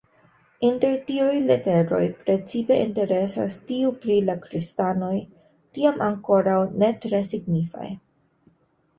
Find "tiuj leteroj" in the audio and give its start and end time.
1.07-1.99